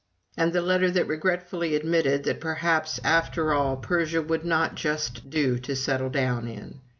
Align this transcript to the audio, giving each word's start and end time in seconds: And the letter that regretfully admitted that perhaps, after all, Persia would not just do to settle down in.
And 0.35 0.51
the 0.51 0.63
letter 0.63 0.89
that 0.89 1.05
regretfully 1.07 1.75
admitted 1.75 2.23
that 2.23 2.41
perhaps, 2.41 2.99
after 3.03 3.53
all, 3.53 3.77
Persia 3.77 4.23
would 4.23 4.43
not 4.43 4.73
just 4.73 5.29
do 5.29 5.59
to 5.59 5.75
settle 5.75 6.09
down 6.09 6.47
in. 6.47 6.79